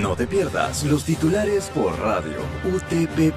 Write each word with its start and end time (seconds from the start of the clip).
No 0.00 0.16
te 0.16 0.26
pierdas 0.26 0.84
los 0.84 1.04
titulares 1.04 1.70
por 1.74 1.98
radio 1.98 2.38
utp.fm. 2.64 3.32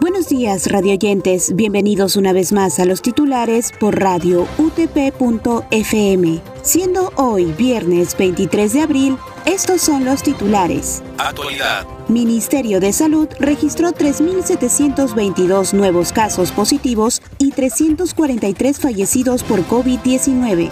Buenos 0.00 0.28
días, 0.28 0.66
radioyentes. 0.66 1.54
Bienvenidos 1.54 2.16
una 2.16 2.32
vez 2.32 2.50
más 2.52 2.80
a 2.80 2.86
los 2.86 3.02
titulares 3.02 3.70
por 3.78 4.00
radio 4.00 4.48
utp.fm. 4.58 6.40
Siendo 6.62 7.12
hoy 7.14 7.44
viernes 7.52 8.16
23 8.16 8.72
de 8.72 8.80
abril, 8.80 9.16
estos 9.46 9.80
son 9.80 10.04
los 10.04 10.24
titulares. 10.24 11.04
Actualidad. 11.18 11.86
Ministerio 12.08 12.80
de 12.80 12.94
Salud 12.94 13.28
registró 13.38 13.90
3.722 13.90 15.74
nuevos 15.74 16.12
casos 16.12 16.52
positivos 16.52 17.20
y 17.38 17.50
343 17.50 18.80
fallecidos 18.80 19.42
por 19.42 19.66
COVID-19. 19.66 20.70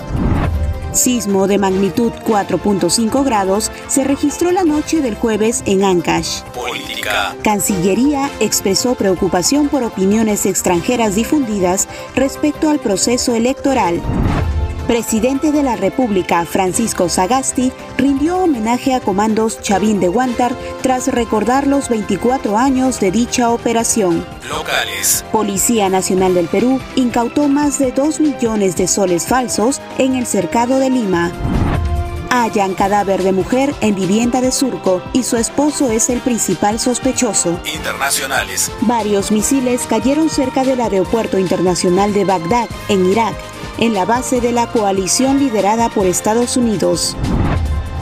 Sismo 0.93 1.47
de 1.47 1.59
magnitud 1.59 2.11
4.5 2.27 3.23
grados 3.23 3.71
se 3.87 4.05
registró 4.05 4.51
la 4.51 4.65
noche 4.65 5.03
del 5.03 5.15
jueves 5.15 5.63
en 5.67 5.85
Ancash. 5.85 6.41
Política. 6.55 7.37
Cancillería 7.45 8.31
expresó 8.41 8.95
preocupación 8.95 9.69
por 9.69 9.83
opiniones 9.83 10.47
extranjeras 10.47 11.17
difundidas 11.17 11.87
respecto 12.15 12.71
al 12.71 12.79
proceso 12.79 13.35
electoral. 13.35 14.01
Presidente 14.87 15.51
de 15.51 15.65
la 15.65 15.75
República, 15.75 16.47
Francisco 16.47 17.09
Sagasti, 17.09 17.73
rindió 17.99 18.39
homenaje 18.39 18.95
a 18.95 19.01
comandos 19.01 19.61
Chavín 19.61 19.99
de 19.99 20.07
Guantar 20.07 20.55
tras 20.81 21.09
recordar 21.09 21.67
los 21.67 21.89
24 21.89 22.57
años 22.57 23.01
de 23.01 23.11
dicha 23.11 23.51
operación. 23.51 24.25
Locales. 24.49 25.25
Policía 25.33 25.89
Nacional 25.89 26.35
del 26.35 26.47
Perú 26.47 26.81
incautó 26.95 27.49
más 27.49 27.81
de 27.81 27.91
2 27.91 28.21
millones 28.21 28.77
de 28.77 28.87
soles 28.87 29.27
falsos 29.27 29.81
en 29.99 30.15
el 30.15 30.25
cercado 30.25 30.79
de 30.79 30.89
Lima. 30.89 31.33
Hallan 32.31 32.75
cadáver 32.75 33.25
de 33.25 33.33
mujer 33.33 33.75
en 33.81 33.95
vivienda 33.97 34.41
de 34.41 34.53
Surco 34.53 35.03
y 35.13 35.25
su 35.25 35.37
esposo 35.37 35.91
es 35.91 36.11
el 36.11 36.21
principal 36.21 36.79
sospechoso. 36.79 37.59
Internacionales. 37.75 38.71
Varios 38.83 39.33
misiles 39.33 39.87
cayeron 39.89 40.31
cerca 40.31 40.63
del 40.63 40.81
aeropuerto 40.81 41.39
internacional 41.39 42.13
de 42.13 42.25
Bagdad, 42.25 42.69
en 42.89 43.07
Irak, 43.07 43.35
en 43.79 43.95
la 43.95 44.05
base 44.05 44.41
de 44.41 44.53
la 44.53 44.67
coalición 44.69 45.39
liderada 45.39 45.89
por 45.89 46.07
Estados 46.07 46.57
Unidos. 46.57 47.17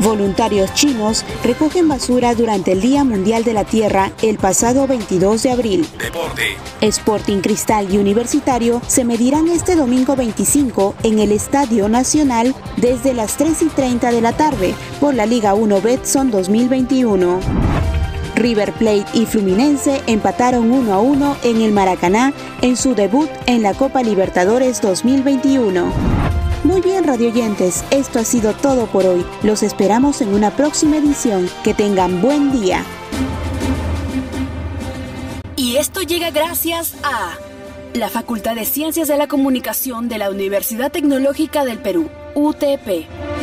Voluntarios 0.01 0.75
chinos 0.75 1.25
recogen 1.45 1.89
basura 1.89 2.35
durante 2.35 2.73
el 2.73 2.81
Día 2.81 3.05
Mundial 3.05 3.45
de 3.45 3.55
la 3.55 3.65
Tierra 3.65 4.13
el 4.23 4.39
pasado 4.39 4.87
22 4.87 5.43
de 5.43 5.51
abril. 5.51 5.89
Deporte. 5.99 6.43
Sporting 6.81 7.41
Cristal 7.41 7.93
y 7.93 7.99
Universitario 7.99 8.83
se 8.87 9.05
medirán 9.05 9.49
este 9.49 9.77
domingo 9.77 10.17
25 10.17 10.95
en 11.05 11.21
el 11.21 11.33
Estadio 11.33 11.89
Nacional 11.89 12.55
desde 12.77 13.15
las 13.15 13.37
3 13.37 13.63
y 13.63 13.67
30 13.67 14.11
de 14.11 14.21
la 14.21 14.33
tarde 14.33 14.75
por 15.01 15.15
la 15.15 15.27
Liga 15.27 15.55
1 15.55 15.81
Betson 15.81 16.31
2021. 16.31 17.94
River 18.35 18.73
Plate 18.73 19.07
y 19.15 19.27
Fluminense 19.27 20.03
empataron 20.07 20.71
1 20.71 20.93
a 20.93 20.99
1 20.99 21.37
en 21.45 21.61
el 21.61 21.73
Maracaná 21.73 22.33
en 22.63 22.77
su 22.77 22.95
debut 22.95 23.31
en 23.47 23.63
la 23.63 23.75
Copa 23.75 24.03
Libertadores 24.03 24.81
2021. 24.81 25.93
Muy 26.65 26.81
bien, 26.81 27.05
radioyentes, 27.05 27.85
esto 27.91 28.19
ha 28.19 28.25
sido 28.25 28.55
todo 28.55 28.87
por 28.87 29.05
hoy. 29.05 29.25
Los 29.43 29.63
esperamos 29.63 30.23
en 30.23 30.35
una 30.35 30.51
próxima 30.51 30.97
edición. 30.97 31.49
Que 31.63 31.75
tengan 31.75 32.23
buen 32.23 32.53
día. 32.53 32.83
Y 35.57 35.77
esto 35.77 36.01
llega 36.03 36.31
gracias 36.31 36.95
a 37.03 37.37
la 37.93 38.09
Facultad 38.09 38.55
de 38.55 38.65
Ciencias 38.65 39.09
de 39.09 39.17
la 39.17 39.29
Comunicación 39.29 40.09
de 40.09 40.19
la 40.19 40.31
Universidad 40.31 40.91
Tecnológica 40.91 41.65
del 41.65 41.79
Perú, 41.79 42.09
UTP. 42.35 43.34